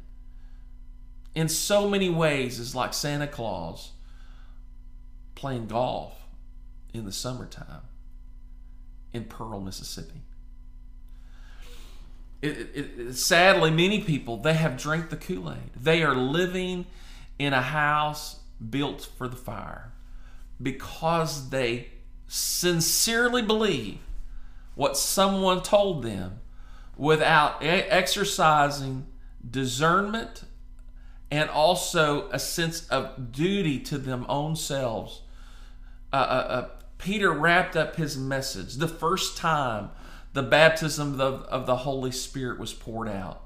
in 1.34 1.48
so 1.48 1.90
many 1.90 2.10
ways, 2.10 2.60
is 2.60 2.76
like 2.76 2.94
Santa 2.94 3.28
Claus 3.28 3.92
playing 5.36 5.68
golf 5.68 6.14
in 6.94 7.06
the 7.06 7.12
summertime 7.12 7.82
in 9.14 9.26
Pearl, 9.26 9.62
Mississippi. 9.62 10.24
It, 12.46 13.00
it, 13.00 13.16
sadly, 13.16 13.72
many 13.72 14.02
people 14.02 14.38
they 14.38 14.54
have 14.54 14.78
drank 14.78 15.10
the 15.10 15.18
Kool 15.18 15.52
Aid. 15.52 15.72
They 15.76 16.04
are 16.04 16.16
living 16.16 16.86
in 17.40 17.54
a 17.54 17.62
house 17.62 18.40
built 18.70 19.10
for 19.18 19.28
the 19.28 19.36
fire 19.36 19.92
because 20.62 21.50
they 21.50 21.90
sincerely 22.28 23.42
believe 23.42 24.00
what 24.76 24.98
someone 24.98 25.62
told 25.62 26.04
them 26.04 26.40
without 26.98 27.58
exercising 27.62 29.06
discernment 29.50 30.44
and 31.32 31.50
also 31.50 32.30
a 32.30 32.40
sense 32.40 32.88
of 32.90 33.32
duty 33.32 33.80
to 33.80 33.98
them 33.98 34.26
own 34.30 34.56
selves. 34.56 35.22
Uh, 36.14 36.16
uh, 36.16 36.20
uh, 36.20 36.70
Peter 36.98 37.32
wrapped 37.32 37.76
up 37.76 37.96
his 37.96 38.18
message 38.18 38.76
the 38.76 38.88
first 38.88 39.38
time 39.38 39.90
the 40.36 40.44
baptism 40.44 41.20
of, 41.20 41.42
of 41.44 41.66
the 41.66 41.78
Holy 41.78 42.12
Spirit 42.12 42.60
was 42.60 42.74
poured 42.74 43.10
out. 43.10 43.42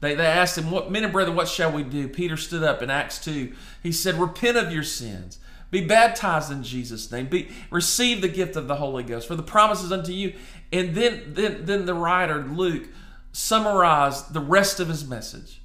They, 0.00 0.14
they 0.14 0.26
asked 0.26 0.58
him, 0.58 0.70
"What 0.72 0.90
men 0.90 1.04
and 1.04 1.12
brethren, 1.12 1.36
what 1.36 1.46
shall 1.46 1.70
we 1.70 1.84
do?" 1.84 2.08
Peter 2.08 2.36
stood 2.36 2.64
up 2.64 2.82
in 2.82 2.90
Acts 2.90 3.22
two. 3.22 3.52
He 3.82 3.92
said, 3.92 4.16
"Repent 4.16 4.56
of 4.56 4.72
your 4.72 4.82
sins." 4.82 5.38
Be 5.70 5.86
baptized 5.86 6.50
in 6.50 6.64
Jesus' 6.64 7.12
name. 7.12 7.26
Be 7.28 7.48
receive 7.70 8.22
the 8.22 8.28
gift 8.28 8.56
of 8.56 8.66
the 8.66 8.74
Holy 8.74 9.04
Ghost. 9.04 9.28
For 9.28 9.36
the 9.36 9.42
promises 9.44 9.92
unto 9.92 10.10
you. 10.10 10.34
And 10.72 10.96
then 10.96 11.34
then 11.34 11.64
then 11.64 11.86
the 11.86 11.94
writer 11.94 12.42
Luke 12.42 12.88
summarized 13.32 14.34
the 14.34 14.40
rest 14.40 14.80
of 14.80 14.88
his 14.88 15.06
message. 15.06 15.60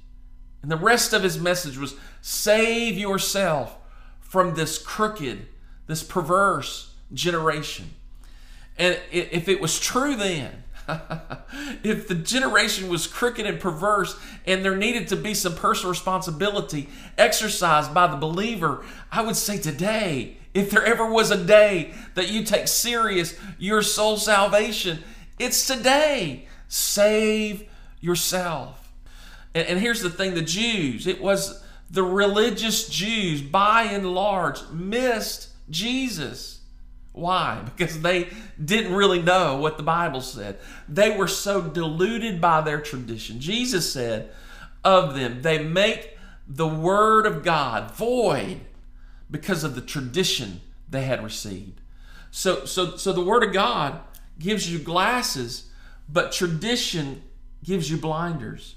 And 0.62 0.70
the 0.70 0.76
rest 0.76 1.12
of 1.12 1.24
his 1.24 1.40
message 1.40 1.76
was 1.76 1.96
save 2.22 2.96
yourself 2.96 3.78
from 4.20 4.54
this 4.54 4.78
crooked, 4.78 5.46
this 5.86 6.02
perverse 6.02 6.92
generation. 7.12 7.90
And 8.78 9.00
if 9.10 9.48
it 9.48 9.60
was 9.60 9.80
true 9.80 10.14
then, 10.14 10.62
if 11.82 12.08
the 12.08 12.14
generation 12.14 12.88
was 12.88 13.06
crooked 13.06 13.46
and 13.46 13.60
perverse 13.60 14.18
and 14.46 14.64
there 14.64 14.76
needed 14.76 15.08
to 15.08 15.16
be 15.16 15.34
some 15.34 15.54
personal 15.54 15.90
responsibility 15.90 16.88
exercised 17.18 17.92
by 17.92 18.06
the 18.06 18.16
believer, 18.16 18.84
I 19.10 19.22
would 19.22 19.36
say 19.36 19.58
today, 19.58 20.36
if 20.54 20.70
there 20.70 20.84
ever 20.84 21.10
was 21.10 21.30
a 21.30 21.44
day 21.44 21.92
that 22.14 22.30
you 22.30 22.44
take 22.44 22.68
serious 22.68 23.38
your 23.58 23.82
soul 23.82 24.16
salvation, 24.16 25.02
it's 25.38 25.66
today. 25.66 26.46
Save 26.68 27.68
yourself. 28.00 28.92
And, 29.54 29.66
and 29.68 29.80
here's 29.80 30.00
the 30.00 30.10
thing 30.10 30.34
the 30.34 30.42
Jews, 30.42 31.06
it 31.06 31.20
was 31.20 31.62
the 31.90 32.02
religious 32.02 32.88
Jews 32.88 33.42
by 33.42 33.84
and 33.84 34.14
large 34.14 34.68
missed 34.70 35.50
Jesus. 35.70 36.55
Why? 37.16 37.62
Because 37.76 38.00
they 38.00 38.28
didn't 38.62 38.94
really 38.94 39.22
know 39.22 39.56
what 39.56 39.76
the 39.76 39.82
Bible 39.82 40.20
said. 40.20 40.58
They 40.88 41.16
were 41.16 41.28
so 41.28 41.62
deluded 41.62 42.40
by 42.40 42.60
their 42.60 42.80
tradition. 42.80 43.40
Jesus 43.40 43.92
said 43.92 44.30
of 44.84 45.14
them, 45.14 45.42
they 45.42 45.62
make 45.62 46.16
the 46.46 46.68
word 46.68 47.26
of 47.26 47.42
God 47.42 47.90
void 47.90 48.60
because 49.30 49.64
of 49.64 49.74
the 49.74 49.80
tradition 49.80 50.60
they 50.88 51.02
had 51.02 51.24
received. 51.24 51.80
So, 52.30 52.64
so, 52.66 52.96
so 52.96 53.12
the 53.12 53.24
word 53.24 53.42
of 53.42 53.52
God 53.52 54.00
gives 54.38 54.70
you 54.70 54.78
glasses, 54.78 55.70
but 56.08 56.32
tradition 56.32 57.22
gives 57.64 57.90
you 57.90 57.96
blinders. 57.96 58.76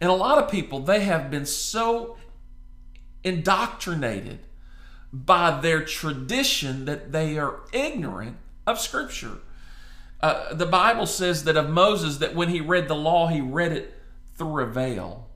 And 0.00 0.10
a 0.10 0.14
lot 0.14 0.42
of 0.42 0.50
people, 0.50 0.80
they 0.80 1.00
have 1.00 1.30
been 1.30 1.46
so 1.46 2.16
indoctrinated 3.24 4.40
by 5.12 5.60
their 5.60 5.84
tradition 5.84 6.84
that 6.84 7.12
they 7.12 7.38
are 7.38 7.60
ignorant 7.72 8.36
of 8.66 8.80
Scripture. 8.80 9.38
Uh, 10.20 10.54
the 10.54 10.66
Bible 10.66 11.06
says 11.06 11.44
that 11.44 11.56
of 11.56 11.70
Moses, 11.70 12.18
that 12.18 12.34
when 12.34 12.48
he 12.48 12.60
read 12.60 12.88
the 12.88 12.94
law, 12.94 13.28
he 13.28 13.40
read 13.40 13.72
it 13.72 13.94
through 14.34 14.62
a 14.62 14.66
veil. 14.66 15.28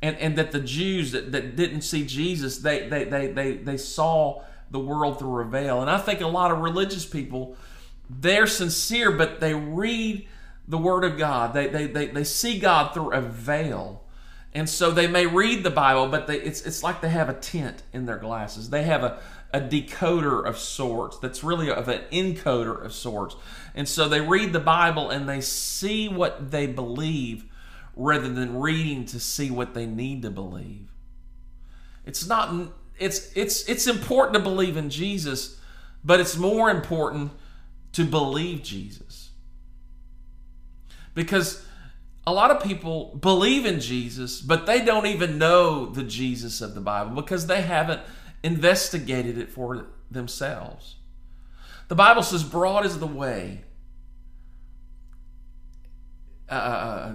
And, 0.00 0.16
and 0.18 0.36
that 0.36 0.52
the 0.52 0.60
Jews 0.60 1.12
that, 1.12 1.32
that 1.32 1.56
didn't 1.56 1.82
see 1.82 2.06
Jesus, 2.06 2.58
they, 2.58 2.88
they, 2.88 3.04
they, 3.04 3.26
they, 3.28 3.56
they 3.56 3.76
saw 3.76 4.42
the 4.70 4.78
world 4.78 5.18
through 5.18 5.40
a 5.40 5.44
veil. 5.44 5.80
And 5.80 5.90
I 5.90 5.98
think 5.98 6.20
a 6.20 6.26
lot 6.26 6.50
of 6.50 6.58
religious 6.58 7.04
people, 7.04 7.56
they're 8.08 8.46
sincere, 8.46 9.10
but 9.10 9.40
they 9.40 9.54
read 9.54 10.26
the 10.66 10.78
Word 10.78 11.04
of 11.04 11.18
God. 11.18 11.52
They, 11.52 11.66
they, 11.68 11.86
they, 11.86 12.06
they 12.06 12.24
see 12.24 12.58
God 12.58 12.94
through 12.94 13.12
a 13.12 13.20
veil. 13.20 14.04
And 14.54 14.68
so 14.68 14.90
they 14.90 15.06
may 15.06 15.26
read 15.26 15.62
the 15.62 15.70
Bible, 15.70 16.08
but 16.08 16.26
they, 16.26 16.40
it's, 16.40 16.62
it's 16.62 16.82
like 16.82 17.00
they 17.00 17.10
have 17.10 17.28
a 17.28 17.34
tint 17.34 17.82
in 17.92 18.06
their 18.06 18.16
glasses. 18.16 18.70
They 18.70 18.82
have 18.84 19.04
a, 19.04 19.20
a 19.52 19.60
decoder 19.60 20.44
of 20.44 20.58
sorts 20.58 21.18
that's 21.18 21.44
really 21.44 21.70
of 21.70 21.88
an 21.88 22.02
encoder 22.10 22.82
of 22.82 22.92
sorts. 22.92 23.36
And 23.74 23.86
so 23.86 24.08
they 24.08 24.20
read 24.20 24.52
the 24.52 24.60
Bible 24.60 25.10
and 25.10 25.28
they 25.28 25.40
see 25.40 26.08
what 26.08 26.50
they 26.50 26.66
believe 26.66 27.44
rather 27.94 28.28
than 28.28 28.58
reading 28.58 29.04
to 29.06 29.20
see 29.20 29.50
what 29.50 29.74
they 29.74 29.86
need 29.86 30.22
to 30.22 30.30
believe. 30.30 30.92
It's 32.06 32.26
not 32.26 32.72
it's 32.98 33.30
it's 33.36 33.68
it's 33.68 33.86
important 33.86 34.34
to 34.34 34.40
believe 34.40 34.76
in 34.76 34.88
Jesus, 34.88 35.60
but 36.04 36.20
it's 36.20 36.36
more 36.36 36.70
important 36.70 37.32
to 37.92 38.04
believe 38.04 38.62
Jesus. 38.62 39.30
Because 41.14 41.64
a 42.28 42.32
lot 42.32 42.50
of 42.50 42.62
people 42.62 43.16
believe 43.18 43.64
in 43.64 43.80
Jesus, 43.80 44.42
but 44.42 44.66
they 44.66 44.84
don't 44.84 45.06
even 45.06 45.38
know 45.38 45.86
the 45.86 46.02
Jesus 46.02 46.60
of 46.60 46.74
the 46.74 46.80
Bible 46.82 47.12
because 47.12 47.46
they 47.46 47.62
haven't 47.62 48.02
investigated 48.42 49.38
it 49.38 49.48
for 49.48 49.86
themselves. 50.10 50.96
The 51.88 51.94
Bible 51.94 52.22
says, 52.22 52.44
Broad 52.44 52.84
is 52.84 52.98
the 52.98 53.06
way. 53.06 53.62
Uh, 56.50 56.52
uh, 56.52 56.56
uh, 56.56 57.12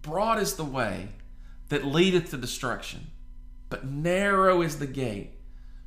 broad 0.00 0.38
is 0.38 0.54
the 0.54 0.64
way 0.64 1.08
that 1.68 1.84
leadeth 1.84 2.30
to 2.30 2.38
destruction, 2.38 3.08
but 3.68 3.84
narrow 3.84 4.62
is 4.62 4.78
the 4.78 4.86
gate, 4.86 5.32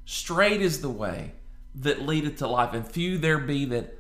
straight 0.06 0.62
is 0.62 0.82
the 0.82 0.90
way 0.90 1.32
that 1.74 2.04
leadeth 2.04 2.38
to 2.38 2.48
life, 2.48 2.76
and 2.76 2.88
few 2.88 3.18
there 3.18 3.40
be 3.40 3.66
that 3.66 3.98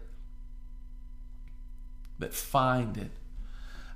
that 2.20 2.36
find 2.36 2.96
it. 2.98 3.10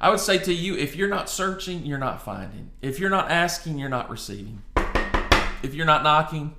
I 0.02 0.10
would 0.10 0.20
say 0.20 0.40
to 0.40 0.52
you, 0.52 0.76
if 0.76 0.96
you're 0.96 1.08
not 1.08 1.30
searching, 1.30 1.86
you're 1.86 2.00
not 2.00 2.24
finding. 2.24 2.72
If 2.82 2.98
you're 2.98 3.12
not 3.12 3.30
asking, 3.30 3.78
you're 3.78 3.88
not 3.88 4.10
receiving. 4.10 4.64
If 5.62 5.76
you're 5.76 5.86
not 5.86 6.02
knocking, 6.02 6.56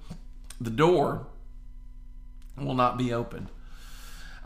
the 0.61 0.71
door 0.71 1.27
will 2.57 2.75
not 2.75 2.97
be 2.97 3.13
opened. 3.13 3.49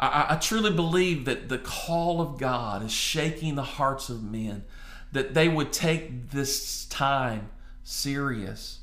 I, 0.01 0.27
I, 0.31 0.37
truly 0.37 0.73
believe 0.73 1.27
that 1.27 1.51
the 1.51 1.59
call 1.59 2.23
of 2.23 2.39
God 2.39 2.83
is 2.83 2.91
shaking 2.91 3.55
the 3.55 3.63
hearts 3.63 4.09
of 4.09 4.23
men, 4.23 4.65
that 5.13 5.35
they 5.35 5.47
would 5.47 5.75
take 5.75 6.31
this 6.31 6.87
time 6.87 7.51
serious. 7.83 8.81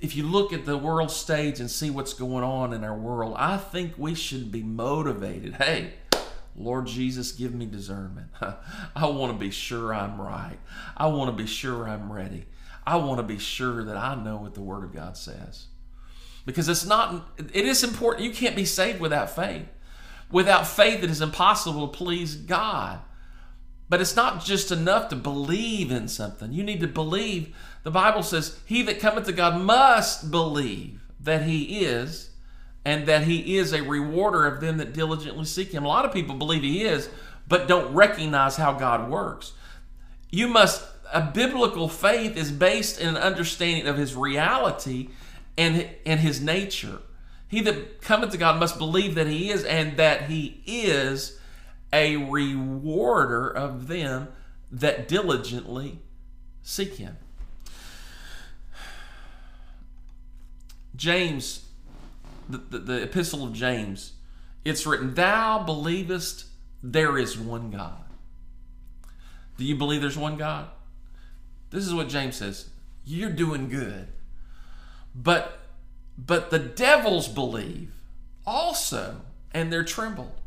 If 0.00 0.14
you 0.14 0.22
look 0.22 0.52
at 0.52 0.66
the 0.66 0.78
world 0.78 1.10
stage 1.10 1.58
and 1.58 1.68
see 1.70 1.90
what's 1.90 2.14
going 2.14 2.44
on 2.44 2.72
in 2.72 2.84
our 2.84 2.96
world, 2.96 3.34
I 3.36 3.56
think 3.56 3.94
we 3.96 4.14
should 4.14 4.52
be 4.52 4.62
motivated. 4.62 5.54
Hey, 5.54 5.94
Lord 6.54 6.86
Jesus, 6.86 7.32
give 7.32 7.54
me 7.54 7.66
discernment. 7.66 8.28
I 8.96 9.06
want 9.06 9.32
to 9.32 9.38
be 9.38 9.50
sure 9.50 9.94
I'm 9.94 10.20
right. 10.20 10.58
I 10.96 11.06
want 11.06 11.36
to 11.36 11.42
be 11.42 11.48
sure 11.48 11.88
I'm 11.88 12.12
ready. 12.12 12.46
I 12.86 12.96
want 12.96 13.18
to 13.18 13.22
be 13.22 13.38
sure 13.38 13.84
that 13.84 13.96
I 13.96 14.14
know 14.14 14.36
what 14.36 14.54
the 14.54 14.60
Word 14.60 14.84
of 14.84 14.94
God 14.94 15.16
says 15.16 15.66
because 16.44 16.68
it's 16.68 16.84
not 16.84 17.28
it 17.38 17.64
is 17.64 17.84
important 17.84 18.26
you 18.26 18.32
can't 18.32 18.56
be 18.56 18.64
saved 18.64 19.00
without 19.00 19.30
faith 19.30 19.66
without 20.30 20.66
faith 20.66 21.02
it 21.02 21.10
is 21.10 21.20
impossible 21.20 21.88
to 21.88 21.96
please 21.96 22.34
god 22.34 23.00
but 23.88 24.00
it's 24.00 24.16
not 24.16 24.44
just 24.44 24.70
enough 24.70 25.08
to 25.08 25.16
believe 25.16 25.90
in 25.90 26.08
something 26.08 26.52
you 26.52 26.62
need 26.62 26.80
to 26.80 26.88
believe 26.88 27.54
the 27.82 27.90
bible 27.90 28.22
says 28.22 28.58
he 28.66 28.82
that 28.82 29.00
cometh 29.00 29.26
to 29.26 29.32
god 29.32 29.60
must 29.60 30.30
believe 30.30 31.00
that 31.20 31.42
he 31.42 31.84
is 31.84 32.30
and 32.84 33.06
that 33.06 33.24
he 33.24 33.56
is 33.56 33.72
a 33.72 33.82
rewarder 33.82 34.46
of 34.46 34.60
them 34.60 34.78
that 34.78 34.92
diligently 34.92 35.44
seek 35.44 35.72
him 35.72 35.84
a 35.84 35.88
lot 35.88 36.04
of 36.04 36.12
people 36.12 36.34
believe 36.34 36.62
he 36.62 36.82
is 36.82 37.08
but 37.46 37.68
don't 37.68 37.92
recognize 37.94 38.56
how 38.56 38.72
god 38.72 39.10
works 39.10 39.52
you 40.30 40.48
must 40.48 40.84
a 41.12 41.20
biblical 41.20 41.88
faith 41.88 42.36
is 42.36 42.50
based 42.50 42.98
in 42.98 43.08
an 43.08 43.16
understanding 43.16 43.86
of 43.86 43.98
his 43.98 44.16
reality 44.16 45.10
and, 45.58 45.88
and 46.06 46.20
his 46.20 46.40
nature. 46.40 47.00
He 47.48 47.60
that 47.60 48.00
cometh 48.00 48.30
to 48.30 48.38
God 48.38 48.58
must 48.58 48.78
believe 48.78 49.14
that 49.14 49.26
he 49.26 49.50
is, 49.50 49.64
and 49.64 49.96
that 49.98 50.30
he 50.30 50.62
is 50.66 51.38
a 51.92 52.16
rewarder 52.16 53.48
of 53.48 53.88
them 53.88 54.28
that 54.70 55.06
diligently 55.06 55.98
seek 56.62 56.94
him. 56.94 57.18
James, 60.96 61.66
the, 62.48 62.58
the, 62.58 62.78
the, 62.78 63.02
epistle 63.02 63.44
of 63.44 63.52
James, 63.52 64.12
it's 64.64 64.86
written, 64.86 65.14
Thou 65.14 65.62
believest 65.64 66.46
there 66.82 67.18
is 67.18 67.38
one 67.38 67.70
God. 67.70 68.04
Do 69.56 69.64
you 69.64 69.76
believe 69.76 70.00
there's 70.00 70.18
one 70.18 70.36
God? 70.36 70.68
This 71.70 71.86
is 71.86 71.94
what 71.94 72.08
James 72.08 72.36
says. 72.36 72.68
You're 73.04 73.30
doing 73.30 73.68
good. 73.68 74.08
But 75.14 75.58
but 76.16 76.50
the 76.50 76.58
devils 76.58 77.28
believe 77.28 77.92
also, 78.46 79.22
and 79.52 79.72
they're 79.72 79.84
trembled. 79.84 80.40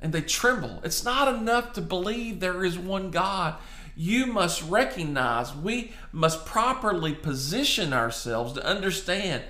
And 0.00 0.12
they 0.12 0.22
tremble. 0.22 0.80
It's 0.84 1.04
not 1.04 1.34
enough 1.34 1.72
to 1.74 1.80
believe 1.80 2.40
there 2.40 2.64
is 2.64 2.78
one 2.78 3.10
God. 3.10 3.56
You 3.96 4.26
must 4.26 4.62
recognize, 4.62 5.54
we 5.54 5.92
must 6.12 6.44
properly 6.44 7.14
position 7.14 7.92
ourselves 7.92 8.52
to 8.54 8.64
understand 8.64 9.44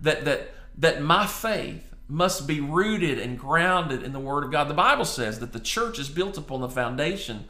that 0.00 0.24
that 0.24 0.50
that 0.76 1.02
my 1.02 1.26
faith 1.26 1.94
must 2.08 2.46
be 2.46 2.60
rooted 2.60 3.18
and 3.18 3.38
grounded 3.38 4.02
in 4.02 4.12
the 4.12 4.20
Word 4.20 4.44
of 4.44 4.52
God. 4.52 4.68
The 4.68 4.74
Bible 4.74 5.04
says 5.04 5.40
that 5.40 5.52
the 5.52 5.60
church 5.60 5.98
is 5.98 6.08
built 6.08 6.38
upon 6.38 6.60
the 6.60 6.68
foundation 6.68 7.46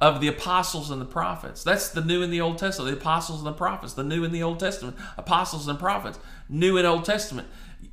of 0.00 0.20
the 0.20 0.26
apostles 0.26 0.90
and 0.90 1.00
the 1.00 1.06
prophets. 1.06 1.62
That's 1.62 1.88
the 1.90 2.00
new 2.00 2.22
and 2.22 2.32
the 2.32 2.40
Old 2.40 2.58
Testament, 2.58 2.92
the 2.92 3.00
apostles 3.00 3.38
and 3.38 3.46
the 3.46 3.52
prophets, 3.52 3.92
the 3.92 4.02
new 4.02 4.24
and 4.24 4.34
the 4.34 4.42
Old 4.42 4.58
Testament, 4.58 4.96
apostles 5.16 5.68
and 5.68 5.78
prophets, 5.78 6.18
new 6.48 6.76
and 6.76 6.86
Old 6.86 7.04
Testament. 7.04 7.46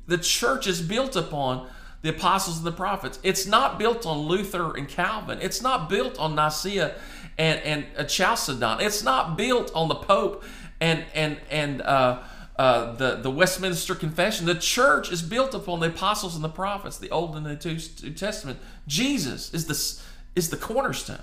The 0.08 0.18
church 0.18 0.66
is 0.66 0.82
built 0.82 1.14
upon 1.14 1.68
the 2.02 2.08
apostles 2.08 2.58
and 2.58 2.66
the 2.66 2.72
prophets. 2.72 3.20
It's 3.22 3.46
not 3.46 3.78
built 3.78 4.06
on 4.06 4.18
Luther 4.20 4.76
and 4.76 4.88
Calvin. 4.88 5.38
It's 5.40 5.62
not 5.62 5.88
built 5.88 6.18
on 6.18 6.34
Nicaea 6.34 6.96
and, 7.38 7.86
and 7.96 8.08
Chalcedon. 8.08 8.80
It's 8.80 9.04
not 9.04 9.36
built 9.36 9.70
on 9.74 9.88
the 9.88 9.94
Pope 9.94 10.42
and 10.80 11.04
and 11.14 11.38
and 11.50 11.82
uh, 11.82 12.22
uh, 12.60 12.92
the 12.92 13.14
the 13.14 13.30
Westminster 13.30 13.94
Confession. 13.94 14.44
The 14.44 14.54
church 14.54 15.10
is 15.10 15.22
built 15.22 15.54
upon 15.54 15.80
the 15.80 15.86
apostles 15.86 16.34
and 16.34 16.44
the 16.44 16.50
prophets, 16.50 16.98
the 16.98 17.10
Old 17.10 17.34
and 17.34 17.46
the 17.46 17.54
New 18.02 18.12
Testament. 18.12 18.58
Jesus 18.86 19.54
is 19.54 19.64
the 19.64 20.38
is 20.38 20.50
the 20.50 20.58
cornerstone. 20.58 21.22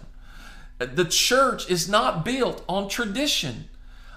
The 0.80 1.06
church 1.06 1.69
is 1.69 1.88
not 1.88 2.26
built 2.26 2.63
on 2.67 2.89
tradition. 2.89 3.69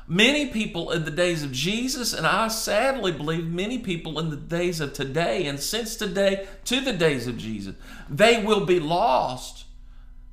Many 0.09 0.47
people 0.47 0.91
in 0.93 1.05
the 1.05 1.11
days 1.11 1.43
of 1.43 1.53
Jesus, 1.53 2.15
and 2.15 2.27
I 2.27 2.49
sadly 2.49 3.13
believe 3.13 3.47
many 3.47 3.79
people 3.79 4.19
in 4.19 4.31
the 4.31 4.37
days 4.37 4.81
of 4.81 4.95
today, 4.95 5.47
and 5.47 5.61
since 5.61 5.97
today 5.97 6.47
to 6.65 6.81
the 6.81 6.95
days 6.95 7.27
of 7.27 7.37
Jesus, 7.37 7.75
they 8.09 8.43
will 8.43 8.65
be 8.65 8.81
lost 8.81 9.67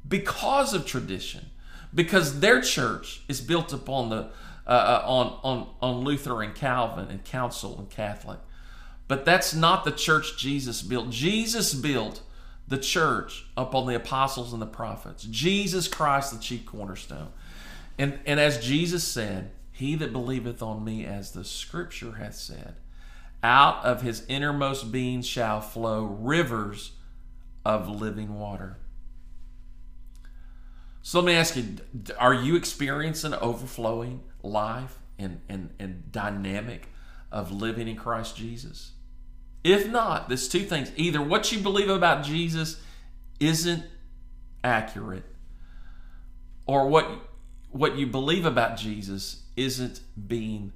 because 0.07 0.73
of 0.73 0.85
tradition, 0.85 1.47
because 1.93 2.39
their 2.39 2.61
church 2.61 3.23
is 3.27 3.41
built 3.41 3.73
upon 3.73 4.09
the 4.09 4.29
uh, 4.67 4.69
uh 4.69 5.03
on 5.05 5.39
on 5.43 5.69
on 5.81 6.03
Luther 6.03 6.41
and 6.41 6.53
Calvin 6.53 7.07
and 7.09 7.23
Council 7.23 7.77
and 7.79 7.89
Catholic. 7.89 8.39
But 9.07 9.25
that's 9.25 9.53
not 9.53 9.85
the 9.85 9.91
church 9.91 10.37
Jesus 10.37 10.81
built. 10.81 11.09
Jesus 11.09 11.73
built 11.73 12.21
the 12.67 12.77
church 12.77 13.45
upon 13.55 13.87
the 13.87 13.95
apostles 13.95 14.51
and 14.51 14.61
the 14.61 14.67
prophets. 14.67 15.23
Jesus 15.23 15.87
Christ, 15.87 16.33
the 16.33 16.39
chief 16.39 16.65
cornerstone. 16.65 17.29
And, 17.97 18.19
and 18.25 18.39
as 18.39 18.63
Jesus 18.63 19.03
said, 19.03 19.51
He 19.71 19.95
that 19.95 20.11
believeth 20.11 20.61
on 20.61 20.83
me, 20.83 21.05
as 21.05 21.31
the 21.31 21.45
scripture 21.45 22.13
hath 22.13 22.35
said, 22.35 22.75
out 23.43 23.85
of 23.85 24.01
his 24.01 24.25
innermost 24.27 24.91
being 24.91 25.21
shall 25.21 25.61
flow 25.61 26.03
rivers 26.03 26.91
of 27.63 27.87
living 27.87 28.39
water. 28.39 28.77
So 31.01 31.19
let 31.19 31.27
me 31.27 31.33
ask 31.33 31.55
you 31.55 31.77
are 32.17 32.33
you 32.33 32.55
experiencing 32.55 33.33
overflowing 33.35 34.21
life 34.49 34.99
and, 35.19 35.41
and, 35.49 35.69
and 35.79 36.11
dynamic 36.11 36.89
of 37.31 37.51
living 37.51 37.87
in 37.87 37.95
Christ 37.95 38.35
Jesus? 38.35 38.93
If 39.63 39.89
not, 39.89 40.29
there's 40.29 40.47
two 40.47 40.63
things. 40.63 40.91
Either 40.95 41.21
what 41.21 41.51
you 41.51 41.59
believe 41.59 41.89
about 41.89 42.23
Jesus 42.23 42.79
isn't 43.39 43.83
accurate, 44.63 45.25
or 46.65 46.87
what 46.87 47.27
what 47.71 47.97
you 47.97 48.07
believe 48.07 48.45
about 48.45 48.77
Jesus 48.77 49.43
isn't 49.55 49.99
being 50.27 50.71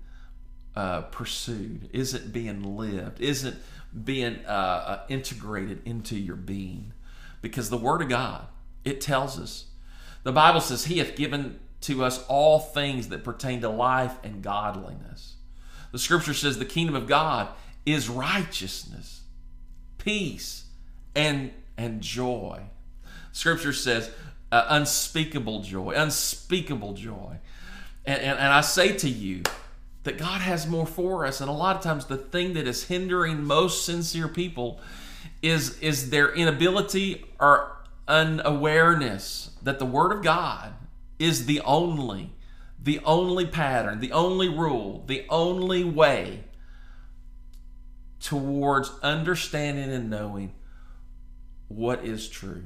uh, 0.75 1.01
pursued, 1.03 1.89
isn't 1.93 2.31
being 2.33 2.77
lived, 2.77 3.21
isn't 3.21 3.55
being 4.03 4.39
uh, 4.45 4.49
uh, 4.49 4.99
integrated 5.09 5.81
into 5.85 6.17
your 6.17 6.35
being. 6.35 6.93
Because 7.41 7.69
the 7.69 7.77
Word 7.77 8.01
of 8.01 8.09
God, 8.09 8.47
it 8.83 9.01
tells 9.01 9.39
us. 9.39 9.65
The 10.23 10.31
Bible 10.31 10.61
says, 10.61 10.85
He 10.85 10.99
hath 10.99 11.15
given 11.15 11.59
to 11.81 12.03
us 12.03 12.23
all 12.27 12.59
things 12.59 13.09
that 13.09 13.23
pertain 13.23 13.61
to 13.61 13.69
life 13.69 14.13
and 14.23 14.41
godliness. 14.41 15.35
The 15.91 15.99
Scripture 15.99 16.33
says 16.33 16.57
the 16.57 16.65
kingdom 16.65 16.95
of 16.95 17.07
God 17.07 17.49
is 17.85 18.09
righteousness, 18.09 19.21
peace, 19.97 20.65
and, 21.15 21.51
and 21.77 22.01
joy. 22.01 22.61
Scripture 23.31 23.73
says, 23.73 24.11
uh, 24.51 24.65
unspeakable 24.69 25.61
joy, 25.61 25.93
unspeakable 25.93 26.93
joy. 26.93 27.37
And, 28.05 28.21
and, 28.21 28.39
and 28.39 28.53
I 28.53 28.61
say 28.61 28.93
to 28.97 29.09
you 29.09 29.43
that 30.03 30.17
God 30.17 30.41
has 30.41 30.67
more 30.67 30.85
for 30.85 31.25
us. 31.25 31.41
And 31.41 31.49
a 31.49 31.53
lot 31.53 31.75
of 31.75 31.81
times, 31.81 32.05
the 32.05 32.17
thing 32.17 32.53
that 32.53 32.67
is 32.67 32.85
hindering 32.85 33.43
most 33.43 33.85
sincere 33.85 34.27
people 34.27 34.79
is, 35.41 35.79
is 35.79 36.09
their 36.09 36.33
inability 36.33 37.25
or 37.39 37.77
unawareness 38.07 39.51
that 39.61 39.79
the 39.79 39.85
Word 39.85 40.11
of 40.11 40.23
God 40.23 40.73
is 41.21 41.45
the 41.45 41.61
only, 41.61 42.33
the 42.81 42.99
only 43.05 43.45
pattern, 43.45 43.99
the 43.99 44.11
only 44.11 44.49
rule, 44.49 45.03
the 45.07 45.25
only 45.29 45.83
way 45.83 46.43
towards 48.19 48.91
understanding 49.01 49.91
and 49.91 50.09
knowing 50.09 50.53
what 51.67 52.03
is 52.03 52.27
true. 52.27 52.63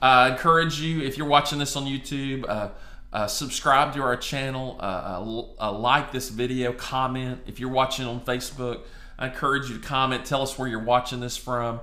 I 0.00 0.30
encourage 0.30 0.80
you, 0.80 1.02
if 1.02 1.18
you're 1.18 1.28
watching 1.28 1.58
this 1.58 1.74
on 1.74 1.84
YouTube, 1.84 2.44
uh, 2.48 2.70
uh, 3.12 3.26
subscribe 3.26 3.94
to 3.94 4.02
our 4.02 4.16
channel, 4.16 4.76
uh, 4.80 4.82
uh, 4.82 5.42
uh, 5.60 5.72
like 5.72 6.12
this 6.12 6.28
video, 6.28 6.72
comment. 6.72 7.40
If 7.46 7.58
you're 7.58 7.70
watching 7.70 8.06
on 8.06 8.20
Facebook, 8.20 8.82
I 9.18 9.26
encourage 9.26 9.68
you 9.68 9.78
to 9.78 9.84
comment. 9.84 10.24
Tell 10.24 10.42
us 10.42 10.58
where 10.58 10.68
you're 10.68 10.84
watching 10.84 11.20
this 11.20 11.36
from. 11.36 11.80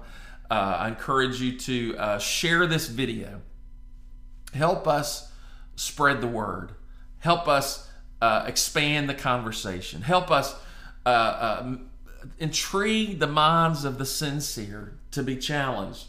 Uh, 0.49 0.77
I 0.79 0.87
encourage 0.87 1.41
you 1.41 1.57
to 1.59 2.19
share 2.19 2.67
this 2.67 2.87
video. 2.87 3.41
Help 4.55 4.87
us 4.87 5.31
spread 5.75 6.21
the 6.21 6.27
word. 6.27 6.71
Help 7.19 7.47
us 7.47 7.89
uh, 8.21 8.45
expand 8.47 9.09
the 9.09 9.13
conversation. 9.13 10.01
Help 10.01 10.31
us 10.31 10.55
uh, 11.05 11.09
uh, 11.09 11.75
intrigue 12.39 13.19
the 13.19 13.27
minds 13.27 13.85
of 13.85 13.97
the 13.97 14.05
sincere 14.05 14.97
to 15.11 15.21
be 15.21 15.35
challenged 15.35 16.07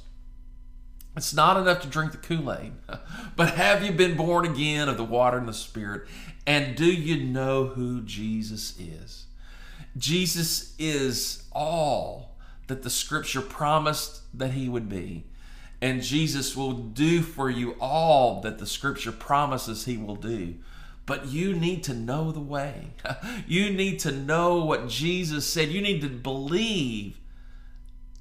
it's 1.16 1.32
not 1.32 1.56
enough 1.56 1.80
to 1.80 1.88
drink 1.88 2.12
the 2.12 2.18
Kool 2.18 2.52
Aid, 2.52 2.72
but 3.36 3.54
have 3.54 3.82
you 3.82 3.92
been 3.92 4.16
born 4.16 4.44
again 4.44 4.88
of 4.88 4.98
the 4.98 5.04
water 5.04 5.38
and 5.38 5.48
the 5.48 5.54
Spirit? 5.54 6.06
And 6.46 6.76
do 6.76 6.84
you 6.84 7.24
know 7.24 7.66
who 7.66 8.02
Jesus 8.02 8.78
is? 8.78 9.24
Jesus 9.96 10.74
is 10.78 11.44
all 11.52 12.36
that 12.66 12.82
the 12.82 12.90
scripture 12.90 13.40
promised 13.40 14.20
that 14.38 14.50
he 14.50 14.68
would 14.68 14.88
be. 14.88 15.24
And 15.80 16.02
Jesus 16.02 16.56
will 16.56 16.72
do 16.72 17.22
for 17.22 17.50
you 17.50 17.76
all 17.80 18.40
that 18.40 18.58
the 18.58 18.66
scripture 18.66 19.12
promises 19.12 19.84
he 19.84 19.96
will 19.96 20.16
do. 20.16 20.54
But 21.04 21.26
you 21.26 21.54
need 21.54 21.84
to 21.84 21.94
know 21.94 22.32
the 22.32 22.40
way. 22.40 22.88
You 23.46 23.70
need 23.70 24.00
to 24.00 24.10
know 24.10 24.64
what 24.64 24.88
Jesus 24.88 25.46
said. 25.46 25.68
You 25.68 25.80
need 25.80 26.00
to 26.00 26.08
believe 26.08 27.20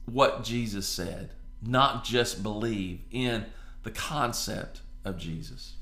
what 0.05 0.43
Jesus 0.43 0.87
said 0.87 1.31
not 1.65 2.03
just 2.03 2.43
believe 2.43 3.01
in 3.11 3.45
the 3.83 3.91
concept 3.91 4.81
of 5.03 5.17
Jesus. 5.17 5.74